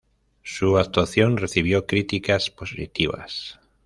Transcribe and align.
Su 0.41 0.79
actuación 0.79 1.37
recibió 1.37 1.85
críticas 1.85 2.49
positivas. 2.49 3.59